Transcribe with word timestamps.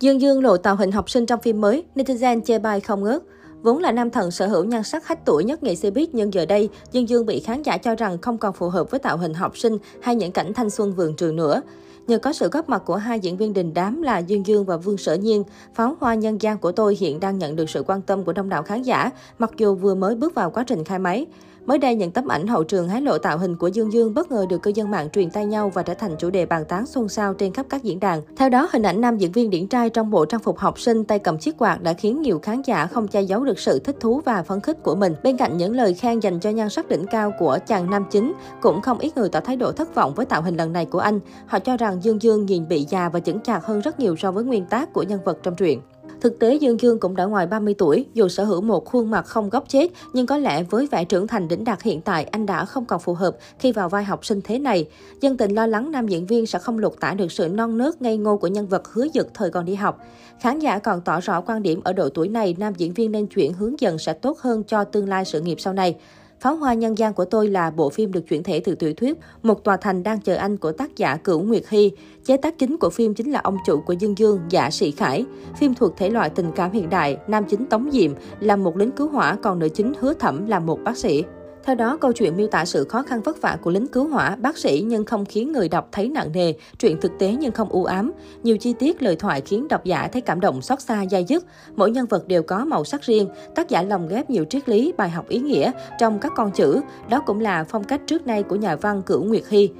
Dương 0.00 0.20
Dương 0.20 0.42
lộ 0.42 0.56
tạo 0.56 0.76
hình 0.76 0.92
học 0.92 1.10
sinh 1.10 1.26
trong 1.26 1.40
phim 1.40 1.60
mới, 1.60 1.84
netizen 1.94 2.40
chê 2.40 2.58
bai 2.58 2.80
không 2.80 3.04
ngớt. 3.04 3.22
Vốn 3.62 3.78
là 3.78 3.92
nam 3.92 4.10
thần 4.10 4.30
sở 4.30 4.46
hữu 4.46 4.64
nhan 4.64 4.82
sắc 4.82 5.06
hách 5.06 5.24
tuổi 5.24 5.44
nhất 5.44 5.62
nghệ 5.62 5.74
sĩ 5.74 5.90
biết 5.90 6.14
nhưng 6.14 6.34
giờ 6.34 6.46
đây, 6.46 6.68
Dương 6.92 7.08
Dương 7.08 7.26
bị 7.26 7.40
khán 7.40 7.62
giả 7.62 7.76
cho 7.76 7.94
rằng 7.94 8.18
không 8.18 8.38
còn 8.38 8.52
phù 8.52 8.68
hợp 8.68 8.90
với 8.90 9.00
tạo 9.00 9.16
hình 9.16 9.34
học 9.34 9.58
sinh 9.58 9.78
hay 10.02 10.14
những 10.14 10.32
cảnh 10.32 10.54
thanh 10.54 10.70
xuân 10.70 10.92
vườn 10.92 11.16
trường 11.16 11.36
nữa. 11.36 11.62
Nhờ 12.06 12.18
có 12.18 12.32
sự 12.32 12.48
góp 12.48 12.68
mặt 12.68 12.82
của 12.86 12.96
hai 12.96 13.20
diễn 13.20 13.36
viên 13.36 13.52
đình 13.52 13.74
đám 13.74 14.02
là 14.02 14.18
Dương 14.18 14.46
Dương 14.46 14.64
và 14.64 14.76
Vương 14.76 14.96
Sở 14.96 15.14
Nhiên, 15.14 15.44
pháo 15.74 15.96
hoa 16.00 16.14
nhân 16.14 16.42
gian 16.42 16.58
của 16.58 16.72
tôi 16.72 16.96
hiện 17.00 17.20
đang 17.20 17.38
nhận 17.38 17.56
được 17.56 17.70
sự 17.70 17.82
quan 17.86 18.02
tâm 18.02 18.24
của 18.24 18.32
đông 18.32 18.48
đảo 18.48 18.62
khán 18.62 18.82
giả, 18.82 19.10
mặc 19.38 19.50
dù 19.56 19.74
vừa 19.74 19.94
mới 19.94 20.14
bước 20.14 20.34
vào 20.34 20.50
quá 20.50 20.64
trình 20.66 20.84
khai 20.84 20.98
máy. 20.98 21.26
Mới 21.66 21.78
đây, 21.78 21.94
những 21.94 22.10
tấm 22.10 22.28
ảnh 22.28 22.46
hậu 22.46 22.64
trường 22.64 22.88
hái 22.88 23.00
lộ 23.00 23.18
tạo 23.18 23.38
hình 23.38 23.56
của 23.56 23.68
Dương 23.68 23.92
Dương 23.92 24.14
bất 24.14 24.30
ngờ 24.30 24.46
được 24.48 24.62
cư 24.62 24.72
dân 24.74 24.90
mạng 24.90 25.08
truyền 25.10 25.30
tay 25.30 25.46
nhau 25.46 25.70
và 25.74 25.82
trở 25.82 25.94
thành 25.94 26.16
chủ 26.18 26.30
đề 26.30 26.46
bàn 26.46 26.64
tán 26.64 26.86
xôn 26.86 27.08
xao 27.08 27.34
trên 27.34 27.52
khắp 27.52 27.66
các 27.68 27.82
diễn 27.82 28.00
đàn. 28.00 28.22
Theo 28.36 28.48
đó, 28.48 28.68
hình 28.72 28.82
ảnh 28.82 29.00
nam 29.00 29.18
diễn 29.18 29.32
viên 29.32 29.50
điển 29.50 29.66
trai 29.66 29.90
trong 29.90 30.10
bộ 30.10 30.24
trang 30.24 30.40
phục 30.40 30.58
học 30.58 30.80
sinh 30.80 31.04
tay 31.04 31.18
cầm 31.18 31.38
chiếc 31.38 31.58
quạt 31.58 31.82
đã 31.82 31.92
khiến 31.92 32.22
nhiều 32.22 32.38
khán 32.38 32.62
giả 32.62 32.86
không 32.86 33.08
che 33.08 33.22
giấu 33.22 33.44
được 33.44 33.58
sự 33.58 33.78
thích 33.78 33.96
thú 34.00 34.20
và 34.24 34.42
phấn 34.42 34.60
khích 34.60 34.82
của 34.82 34.94
mình. 34.94 35.14
Bên 35.22 35.36
cạnh 35.36 35.56
những 35.56 35.76
lời 35.76 35.94
khen 35.94 36.20
dành 36.20 36.40
cho 36.40 36.50
nhan 36.50 36.70
sắc 36.70 36.88
đỉnh 36.88 37.06
cao 37.06 37.32
của 37.38 37.58
chàng 37.66 37.90
nam 37.90 38.04
chính, 38.10 38.32
cũng 38.60 38.80
không 38.80 38.98
ít 38.98 39.16
người 39.16 39.28
tỏ 39.28 39.40
thái 39.40 39.56
độ 39.56 39.72
thất 39.72 39.94
vọng 39.94 40.14
với 40.14 40.26
tạo 40.26 40.42
hình 40.42 40.56
lần 40.56 40.72
này 40.72 40.86
của 40.86 40.98
anh. 40.98 41.20
Họ 41.46 41.58
cho 41.58 41.76
rằng 41.76 42.04
Dương 42.04 42.22
Dương 42.22 42.46
nhìn 42.46 42.68
bị 42.68 42.86
già 42.88 43.08
và 43.08 43.20
chững 43.20 43.40
chạc 43.40 43.64
hơn 43.64 43.80
rất 43.80 44.00
nhiều 44.00 44.16
so 44.16 44.32
với 44.32 44.44
nguyên 44.44 44.64
tác 44.64 44.92
của 44.92 45.02
nhân 45.02 45.20
vật 45.24 45.38
trong 45.42 45.54
truyện. 45.54 45.80
Thực 46.20 46.38
tế, 46.38 46.54
Dương 46.54 46.80
Dương 46.80 46.98
cũng 47.00 47.16
đã 47.16 47.24
ngoài 47.24 47.46
30 47.46 47.74
tuổi, 47.78 48.06
dù 48.14 48.28
sở 48.28 48.44
hữu 48.44 48.60
một 48.60 48.84
khuôn 48.84 49.10
mặt 49.10 49.26
không 49.26 49.50
góc 49.50 49.64
chết, 49.68 49.92
nhưng 50.12 50.26
có 50.26 50.38
lẽ 50.38 50.62
với 50.62 50.88
vẻ 50.90 51.04
trưởng 51.04 51.26
thành 51.26 51.48
đỉnh 51.48 51.64
đạt 51.64 51.82
hiện 51.82 52.00
tại, 52.00 52.24
anh 52.24 52.46
đã 52.46 52.64
không 52.64 52.84
còn 52.84 53.00
phù 53.00 53.14
hợp 53.14 53.36
khi 53.58 53.72
vào 53.72 53.88
vai 53.88 54.04
học 54.04 54.24
sinh 54.24 54.40
thế 54.44 54.58
này. 54.58 54.88
Dân 55.20 55.36
tình 55.36 55.54
lo 55.54 55.66
lắng 55.66 55.92
nam 55.92 56.08
diễn 56.08 56.26
viên 56.26 56.46
sẽ 56.46 56.58
không 56.58 56.78
lột 56.78 57.00
tả 57.00 57.14
được 57.14 57.32
sự 57.32 57.48
non 57.48 57.78
nớt 57.78 58.02
ngây 58.02 58.16
ngô 58.16 58.36
của 58.36 58.46
nhân 58.46 58.66
vật 58.66 58.88
hứa 58.92 59.06
dực 59.14 59.34
thời 59.34 59.50
còn 59.50 59.64
đi 59.64 59.74
học. 59.74 59.98
Khán 60.40 60.58
giả 60.58 60.78
còn 60.78 61.00
tỏ 61.00 61.20
rõ 61.20 61.40
quan 61.40 61.62
điểm 61.62 61.80
ở 61.84 61.92
độ 61.92 62.08
tuổi 62.08 62.28
này, 62.28 62.56
nam 62.58 62.74
diễn 62.76 62.92
viên 62.92 63.12
nên 63.12 63.26
chuyển 63.26 63.52
hướng 63.52 63.80
dần 63.80 63.98
sẽ 63.98 64.12
tốt 64.12 64.38
hơn 64.38 64.62
cho 64.62 64.84
tương 64.84 65.08
lai 65.08 65.24
sự 65.24 65.40
nghiệp 65.40 65.60
sau 65.60 65.72
này. 65.72 65.96
Pháo 66.40 66.56
hoa 66.56 66.74
nhân 66.74 66.98
gian 66.98 67.14
của 67.14 67.24
tôi 67.24 67.48
là 67.48 67.70
bộ 67.70 67.90
phim 67.90 68.12
được 68.12 68.20
chuyển 68.28 68.42
thể 68.42 68.60
từ 68.60 68.74
tiểu 68.74 68.94
thuyết 68.94 69.18
Một 69.42 69.64
tòa 69.64 69.76
thành 69.76 70.02
đang 70.02 70.20
chờ 70.20 70.36
anh 70.36 70.56
của 70.56 70.72
tác 70.72 70.96
giả 70.96 71.16
Cửu 71.16 71.42
Nguyệt 71.42 71.62
Hy. 71.68 71.92
Chế 72.24 72.36
tác 72.36 72.58
chính 72.58 72.76
của 72.76 72.90
phim 72.90 73.14
chính 73.14 73.30
là 73.30 73.40
ông 73.40 73.56
chủ 73.66 73.80
của 73.80 73.92
Dương 73.92 74.18
Dương, 74.18 74.40
giả 74.48 74.70
Sĩ 74.70 74.90
Khải. 74.90 75.24
Phim 75.56 75.74
thuộc 75.74 75.96
thể 75.96 76.10
loại 76.10 76.30
tình 76.30 76.50
cảm 76.56 76.72
hiện 76.72 76.90
đại, 76.90 77.16
nam 77.28 77.44
chính 77.44 77.66
Tống 77.66 77.90
Diệm 77.92 78.12
là 78.40 78.56
một 78.56 78.76
lính 78.76 78.90
cứu 78.90 79.08
hỏa, 79.08 79.36
còn 79.42 79.58
nữ 79.58 79.68
chính 79.68 79.92
Hứa 80.00 80.14
Thẩm 80.14 80.46
là 80.46 80.58
một 80.58 80.78
bác 80.84 80.96
sĩ. 80.96 81.24
Theo 81.64 81.74
đó, 81.76 81.96
câu 82.00 82.12
chuyện 82.12 82.36
miêu 82.36 82.46
tả 82.46 82.64
sự 82.64 82.84
khó 82.84 83.02
khăn 83.02 83.20
vất 83.22 83.42
vả 83.42 83.58
của 83.62 83.70
lính 83.70 83.86
cứu 83.86 84.08
hỏa, 84.08 84.36
bác 84.36 84.58
sĩ 84.58 84.84
nhưng 84.86 85.04
không 85.04 85.24
khiến 85.24 85.52
người 85.52 85.68
đọc 85.68 85.88
thấy 85.92 86.08
nặng 86.08 86.32
nề, 86.34 86.52
chuyện 86.78 87.00
thực 87.00 87.12
tế 87.18 87.36
nhưng 87.40 87.52
không 87.52 87.68
u 87.68 87.84
ám. 87.84 88.12
Nhiều 88.42 88.56
chi 88.56 88.72
tiết 88.72 89.02
lời 89.02 89.16
thoại 89.16 89.40
khiến 89.40 89.68
độc 89.68 89.84
giả 89.84 90.08
thấy 90.12 90.22
cảm 90.22 90.40
động 90.40 90.62
xót 90.62 90.80
xa 90.80 91.04
dai 91.10 91.24
dứt. 91.24 91.44
Mỗi 91.76 91.90
nhân 91.90 92.06
vật 92.06 92.28
đều 92.28 92.42
có 92.42 92.64
màu 92.64 92.84
sắc 92.84 93.02
riêng, 93.02 93.28
tác 93.54 93.68
giả 93.68 93.82
lồng 93.82 94.08
ghép 94.08 94.30
nhiều 94.30 94.44
triết 94.44 94.68
lý, 94.68 94.92
bài 94.96 95.10
học 95.10 95.28
ý 95.28 95.38
nghĩa 95.38 95.70
trong 95.98 96.18
các 96.18 96.32
con 96.36 96.50
chữ. 96.50 96.80
Đó 97.08 97.20
cũng 97.26 97.40
là 97.40 97.64
phong 97.64 97.84
cách 97.84 98.00
trước 98.06 98.26
nay 98.26 98.42
của 98.42 98.56
nhà 98.56 98.76
văn 98.76 99.02
Cửu 99.02 99.24
Nguyệt 99.24 99.44
Hy. 99.48 99.70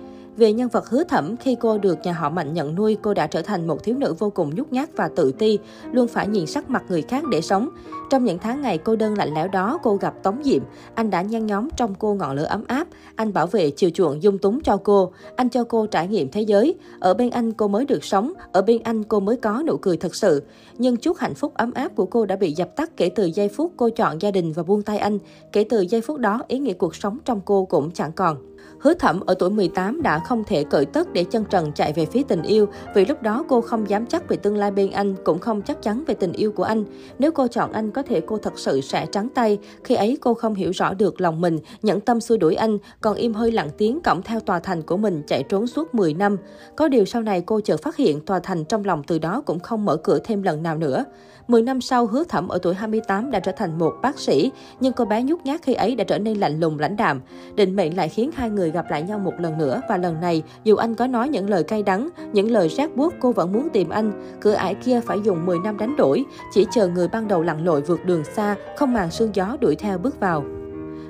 Về 0.41 0.53
nhân 0.53 0.69
vật 0.69 0.89
hứa 0.89 1.05
thẩm, 1.05 1.37
khi 1.37 1.57
cô 1.61 1.79
được 1.79 1.99
nhà 2.05 2.13
họ 2.13 2.31
Mạnh 2.31 2.55
nhận 2.55 2.75
nuôi, 2.75 2.97
cô 3.03 3.15
đã 3.15 3.27
trở 3.27 3.43
thành 3.43 3.67
một 3.67 3.85
thiếu 3.85 3.97
nữ 3.99 4.15
vô 4.19 4.31
cùng 4.31 4.55
nhút 4.55 4.73
nhát 4.73 4.97
và 4.97 5.09
tự 5.17 5.33
ti, 5.39 5.59
luôn 5.93 6.09
phải 6.09 6.29
nhìn 6.29 6.47
sắc 6.47 6.71
mặt 6.71 6.85
người 6.89 7.03
khác 7.03 7.25
để 7.31 7.41
sống. 7.41 7.69
Trong 8.11 8.25
những 8.25 8.39
tháng 8.39 8.63
ngày 8.63 8.79
cô 8.79 8.97
đơn 8.97 9.19
lạnh 9.19 9.35
lẽo 9.35 9.49
đó, 9.49 9.79
cô 9.83 9.97
gặp 9.97 10.15
Tống 10.23 10.43
Diệm. 10.45 10.63
Anh 10.95 11.11
đã 11.11 11.23
nhen 11.23 11.47
nhóm 11.47 11.69
trong 11.77 11.95
cô 11.99 12.15
ngọn 12.15 12.37
lửa 12.37 12.45
ấm 12.45 12.65
áp. 12.67 12.89
Anh 13.17 13.33
bảo 13.33 13.47
vệ 13.47 13.71
chiều 13.71 13.91
chuộng 13.91 14.23
dung 14.23 14.39
túng 14.39 14.61
cho 14.63 14.77
cô. 14.77 15.13
Anh 15.37 15.49
cho 15.49 15.65
cô 15.65 15.87
trải 15.87 16.09
nghiệm 16.09 16.29
thế 16.31 16.41
giới. 16.41 16.75
Ở 17.01 17.15
bên 17.15 17.31
anh 17.31 17.53
cô 17.53 17.69
mới 17.69 17.85
được 17.85 18.05
sống. 18.05 18.33
Ở 18.53 18.63
bên 18.63 18.83
anh 18.83 19.05
cô 19.05 19.21
mới 19.21 19.37
có 19.37 19.63
nụ 19.67 19.77
cười 19.77 19.97
thật 19.97 20.15
sự. 20.15 20.43
Nhưng 20.79 20.97
chút 20.97 21.17
hạnh 21.19 21.35
phúc 21.35 21.53
ấm 21.55 21.73
áp 21.73 21.97
của 21.97 22.07
cô 22.07 22.27
đã 22.27 22.37
bị 22.37 22.53
dập 22.53 22.77
tắt 22.77 22.97
kể 22.97 23.09
từ 23.09 23.31
giây 23.35 23.49
phút 23.49 23.73
cô 23.77 23.91
chọn 23.91 24.23
gia 24.23 24.31
đình 24.31 24.53
và 24.53 24.63
buông 24.63 24.83
tay 24.83 24.99
anh. 24.99 25.19
Kể 25.53 25.65
từ 25.65 25.81
giây 25.81 26.01
phút 26.01 26.19
đó, 26.19 26.41
ý 26.49 26.59
nghĩa 26.59 26.73
cuộc 26.73 26.97
sống 26.97 27.19
trong 27.25 27.41
cô 27.45 27.65
cũng 27.65 27.91
chẳng 27.91 28.13
còn. 28.13 28.50
Hứa 28.81 28.95
Thẩm 28.95 29.21
ở 29.21 29.35
tuổi 29.35 29.51
18 29.51 30.03
đã 30.03 30.19
không 30.19 30.45
thể 30.45 30.65
cởi 30.65 30.87
tất 30.87 31.13
để 31.13 31.25
chân 31.25 31.45
trần 31.51 31.73
chạy 31.73 31.93
về 31.93 32.07
phía 32.07 32.23
tình 32.29 32.43
yêu, 32.43 32.67
vì 32.95 33.05
lúc 33.05 33.23
đó 33.23 33.45
cô 33.49 33.61
không 33.61 33.89
dám 33.89 34.07
chắc 34.07 34.29
về 34.29 34.37
tương 34.37 34.57
lai 34.57 34.71
bên 34.71 34.91
anh, 34.91 35.15
cũng 35.25 35.39
không 35.39 35.63
chắc 35.63 35.83
chắn 35.83 36.05
về 36.07 36.15
tình 36.15 36.33
yêu 36.33 36.53
của 36.53 36.63
anh. 36.63 36.85
Nếu 37.19 37.33
cô 37.33 37.49
chọn 37.49 37.73
anh, 37.73 37.91
có 37.91 38.03
thể 38.03 38.21
cô 38.21 38.39
thật 38.39 38.59
sự 38.59 38.81
sẽ 38.81 39.07
trắng 39.07 39.29
tay. 39.35 39.59
Khi 39.85 39.95
ấy 39.95 40.19
cô 40.21 40.35
không 40.35 40.55
hiểu 40.55 40.71
rõ 40.71 40.95
được 40.95 41.21
lòng 41.21 41.41
mình, 41.41 41.59
nhẫn 41.83 42.01
tâm 42.01 42.21
xua 42.21 42.37
đuổi 42.37 42.55
anh, 42.55 42.79
còn 43.01 43.17
im 43.17 43.35
hơi 43.35 43.53
lặng 43.53 43.71
tiếng 43.79 44.01
cõng 44.01 44.23
theo 44.23 44.41
tòa 44.41 44.61
thành 44.61 44.83
của 44.83 44.97
mình 44.97 45.23
chạy 45.27 45.43
trốn 45.43 45.67
suốt 45.67 45.95
10 45.95 46.15
năm. 46.15 46.37
Có 46.77 46.89
điều 46.89 47.05
sau 47.05 47.23
này 47.23 47.43
cô 47.47 47.61
chợt 47.61 47.83
phát 47.83 47.97
hiện 47.97 48.21
tòa 48.21 48.41
thành 48.41 48.65
trong 48.65 48.85
lòng 48.85 49.03
từ 49.07 49.19
đó 49.19 49.43
cũng 49.47 49.61
không 49.61 49.85
mở 49.85 49.97
cửa 49.97 50.19
thêm 50.25 50.43
lần 50.43 50.63
nào 50.63 50.77
nữa. 50.77 51.05
10 51.49 51.63
năm 51.63 51.81
sau, 51.81 52.07
hứa 52.07 52.25
thẩm 52.25 52.49
ở 52.49 52.59
tuổi 52.59 52.75
28 52.75 53.31
đã 53.31 53.41
trở 53.41 53.53
thành 53.53 53.79
một 53.79 53.95
bác 54.03 54.19
sĩ, 54.19 54.51
nhưng 54.81 54.93
cô 54.93 55.05
bé 55.05 55.23
nhút 55.23 55.41
nhát 55.45 55.63
khi 55.63 55.75
ấy 55.75 55.95
đã 55.95 56.05
trở 56.05 56.19
nên 56.19 56.39
lạnh 56.39 56.61
lùng 56.61 56.79
lãnh 56.79 56.97
đạm. 56.97 57.21
Định 57.55 57.77
mệnh 57.77 57.97
lại 57.97 58.09
khiến 58.09 58.31
hai 58.35 58.50
hai 58.51 58.57
người 58.57 58.71
gặp 58.71 58.91
lại 58.91 59.03
nhau 59.03 59.19
một 59.19 59.41
lần 59.41 59.59
nữa 59.59 59.81
và 59.89 59.97
lần 59.97 60.21
này, 60.21 60.43
dù 60.65 60.77
anh 60.77 60.95
có 60.95 61.07
nói 61.07 61.29
những 61.29 61.51
lời 61.51 61.65
cay 61.65 61.83
đắng, 61.83 62.09
những 62.33 62.51
lời 62.51 62.69
rác 62.69 62.97
buốt, 62.97 63.15
cô 63.21 63.33
vẫn 63.33 63.53
muốn 63.53 63.69
tìm 63.73 63.89
anh. 63.89 64.39
Cửa 64.41 64.53
ải 64.53 64.75
kia 64.75 65.01
phải 65.07 65.21
dùng 65.25 65.47
10 65.47 65.59
năm 65.59 65.79
đánh 65.79 65.97
đổi, 65.97 66.25
chỉ 66.53 66.67
chờ 66.73 66.89
người 66.89 67.09
ban 67.09 67.29
đầu 67.29 67.43
lặn 67.43 67.65
lội 67.65 67.81
vượt 67.81 68.05
đường 68.05 68.25
xa, 68.25 68.57
không 68.77 68.93
màng 68.93 69.11
sương 69.11 69.31
gió 69.35 69.57
đuổi 69.61 69.77
theo 69.77 69.99
bước 69.99 70.21
vào. 70.21 70.45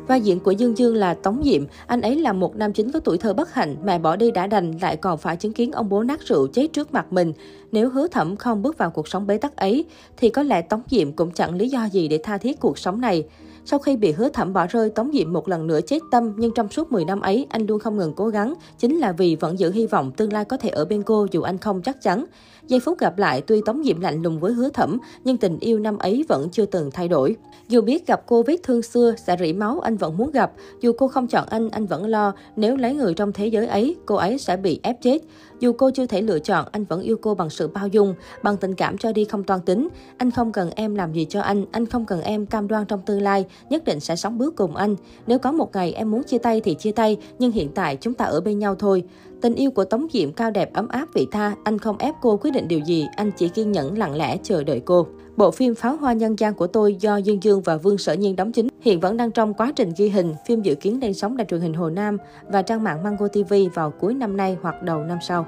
Vai 0.07 0.21
diễn 0.21 0.41
của 0.41 0.51
Dương 0.51 0.79
Dương 0.79 0.95
là 0.95 1.15
Tống 1.15 1.43
Diệm, 1.45 1.65
anh 1.87 2.01
ấy 2.01 2.17
là 2.17 2.33
một 2.33 2.57
nam 2.57 2.73
chính 2.73 2.93
có 2.93 3.01
tuổi 3.01 3.19
thơ 3.19 3.35
bất 3.35 3.55
hạnh, 3.55 3.77
mẹ 3.85 3.99
bỏ 3.99 4.17
đi 4.17 4.31
đã 4.31 4.47
đành 4.47 4.73
lại 4.83 4.97
còn 4.97 5.19
phải 5.19 5.37
chứng 5.37 5.53
kiến 5.53 5.73
ông 5.73 5.89
bố 5.89 6.03
nát 6.03 6.21
rượu 6.21 6.47
chết 6.47 6.73
trước 6.73 6.93
mặt 6.93 7.13
mình. 7.13 7.33
Nếu 7.73 7.91
hứa 7.91 8.09
thẩm 8.09 8.37
không 8.37 8.63
bước 8.63 8.79
vào 8.79 8.91
cuộc 8.91 9.09
sống 9.09 9.27
bế 9.27 9.39
tắc 9.39 9.57
ấy, 9.57 9.85
thì 10.17 10.29
có 10.29 10.43
lẽ 10.43 10.63
Tống 10.63 10.83
Diệm 10.91 11.13
cũng 11.13 11.31
chẳng 11.31 11.55
lý 11.55 11.69
do 11.69 11.85
gì 11.85 12.09
để 12.09 12.21
tha 12.23 12.39
thiết 12.39 12.61
cuộc 12.61 12.79
sống 12.79 13.01
này. 13.01 13.25
Sau 13.65 13.79
khi 13.79 13.97
bị 13.97 14.13
hứa 14.13 14.29
thẩm 14.29 14.53
bỏ 14.53 14.67
rơi, 14.67 14.91
Tống 14.91 15.11
Diệm 15.13 15.33
một 15.33 15.49
lần 15.49 15.67
nữa 15.67 15.81
chết 15.87 15.99
tâm, 16.11 16.33
nhưng 16.37 16.55
trong 16.55 16.69
suốt 16.69 16.93
10 16.93 17.05
năm 17.05 17.21
ấy, 17.21 17.47
anh 17.51 17.67
luôn 17.67 17.79
không 17.79 17.97
ngừng 17.97 18.13
cố 18.15 18.29
gắng, 18.29 18.55
chính 18.79 18.99
là 18.99 19.13
vì 19.13 19.37
vẫn 19.37 19.59
giữ 19.59 19.71
hy 19.73 19.87
vọng 19.87 20.13
tương 20.17 20.33
lai 20.33 20.45
có 20.45 20.57
thể 20.57 20.69
ở 20.69 20.85
bên 20.85 21.03
cô 21.03 21.27
dù 21.31 21.43
anh 21.43 21.59
không 21.59 21.83
chắc 21.83 22.03
chắn. 22.03 22.25
Giây 22.67 22.81
phút 22.81 22.99
gặp 22.99 23.19
lại, 23.19 23.41
tuy 23.41 23.61
Tống 23.67 23.83
Diệm 23.85 24.01
lạnh 24.01 24.23
lùng 24.23 24.41
với 24.41 24.53
hứa 24.53 24.69
thẩm, 24.69 24.99
nhưng 25.25 25.37
tình 25.37 25.59
yêu 25.59 25.79
năm 25.79 25.99
ấy 25.99 26.25
vẫn 26.29 26.49
chưa 26.53 26.67
từng 26.67 26.91
thay 26.91 27.09
đổi. 27.09 27.37
Dù 27.69 27.81
biết 27.81 28.07
gặp 28.07 28.23
cô 28.27 28.43
vết 28.43 28.57
thương 28.63 28.83
xưa, 28.83 29.15
sẽ 29.27 29.37
rỉ 29.41 29.53
máu, 29.53 29.81
anh 29.81 29.97
vẫn 29.97 30.17
muốn 30.17 30.31
gặp. 30.31 30.53
Dù 30.81 30.93
cô 30.93 31.09
không 31.09 31.27
chọn 31.27 31.47
anh, 31.49 31.71
anh 31.71 31.87
vẫn 31.87 32.07
lo, 32.07 32.33
nếu 32.57 32.77
lấy 32.77 32.95
người 32.95 33.15
trong 33.15 33.33
thế 33.33 33.47
giới 33.47 33.67
ấy, 33.67 33.97
cô 34.07 34.15
ấy 34.15 34.39
sẽ 34.39 34.57
bị 34.57 34.81
ép 34.83 35.03
chết. 35.03 35.19
Dù 35.61 35.73
cô 35.73 35.91
chưa 35.91 36.07
thể 36.07 36.23
lựa 36.23 36.39
chọn, 36.39 36.67
anh 36.73 36.85
vẫn 36.85 37.01
yêu 37.01 37.17
cô 37.23 37.35
bằng 37.35 37.51
sự 37.51 37.69
bao 37.69 37.89
dung, 37.89 38.15
bằng 38.43 38.57
tình 38.57 38.75
cảm 38.75 38.99
cho 38.99 39.13
đi 39.13 39.25
không 39.25 39.45
toan 39.45 39.61
tính. 39.61 39.89
Anh 40.17 40.31
không 40.31 40.53
cần 40.53 40.71
em 40.71 40.95
làm 40.95 41.13
gì 41.13 41.27
cho 41.29 41.41
anh, 41.41 41.65
anh 41.73 41.87
không 41.87 42.07
cần 42.07 42.21
em 42.21 42.47
cam 42.47 42.69
đoan 42.69 42.87
trong 42.87 43.01
tương 43.07 43.23
lai, 43.23 43.45
nhất 43.71 43.85
định 43.85 44.01
sẽ 44.01 44.17
sống 44.17 44.39
bước 44.39 44.57
cùng 44.57 44.77
anh. 44.77 44.97
Nếu 45.27 45.39
có 45.39 45.53
một 45.53 45.75
ngày 45.75 45.93
em 45.93 46.11
muốn 46.11 46.23
chia 46.23 46.39
tay 46.39 46.61
thì 46.61 46.75
chia 46.75 46.93
tay, 46.93 47.17
nhưng 47.39 47.53
hiện 47.53 47.69
tại 47.75 47.97
chúng 48.01 48.15
ta 48.15 48.25
ở 48.25 48.41
bên 48.41 48.59
nhau 48.59 48.75
thôi. 48.75 49.05
Tình 49.41 49.55
yêu 49.55 49.71
của 49.71 49.85
Tống 49.85 50.07
Diệm 50.13 50.33
cao 50.33 50.51
đẹp 50.51 50.73
ấm 50.73 50.89
áp 50.89 51.09
vị 51.15 51.27
tha, 51.33 51.55
anh 51.65 51.79
không 51.79 51.99
ép 51.99 52.15
cô 52.21 52.37
quyết 52.37 52.51
định 52.51 52.69
điều 52.69 52.81
gì, 52.81 53.07
anh 53.17 53.31
chỉ 53.37 53.49
kiên 53.49 53.73
nhẫn 53.73 53.99
lặng 53.99 54.17
lẽ 54.17 54.37
chờ 54.43 54.65
đợi 54.65 54.81
cô. 54.85 55.07
Bộ 55.41 55.51
phim 55.51 55.75
Pháo 55.75 55.97
hoa 55.97 56.13
nhân 56.13 56.39
gian 56.39 56.55
của 56.55 56.67
tôi 56.67 56.95
do 56.95 57.17
Dương 57.17 57.43
Dương 57.43 57.61
và 57.61 57.77
Vương 57.77 57.99
Sở 57.99 58.13
Nhiên 58.13 58.37
đóng 58.37 58.53
chính, 58.53 58.69
hiện 58.81 59.01
vẫn 59.01 59.17
đang 59.17 59.31
trong 59.31 59.55
quá 59.55 59.73
trình 59.77 59.93
ghi 59.97 60.09
hình. 60.09 60.35
Phim 60.47 60.63
dự 60.63 60.75
kiến 60.75 61.01
lên 61.03 61.15
sóng 61.15 61.37
đài 61.37 61.45
truyền 61.45 61.61
hình 61.61 61.75
Hồ 61.75 61.91
Nam 61.91 62.19
và 62.49 62.63
trang 62.63 62.85
mạng 62.85 63.03
Mango 63.03 63.29
TV 63.29 63.55
vào 63.75 63.91
cuối 63.91 64.15
năm 64.15 64.37
nay 64.37 64.57
hoặc 64.63 64.83
đầu 64.83 65.05
năm 65.05 65.19
sau. 65.29 65.47